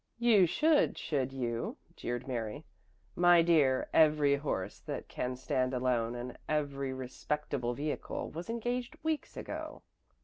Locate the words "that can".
4.79-5.35